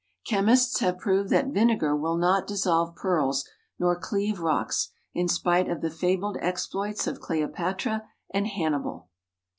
[0.25, 5.81] Chemists have proved that vinegar will not dissolve pearls nor cleave rocks, in spite of
[5.81, 9.09] the fabled exploits of Cleopatra and Hannibal.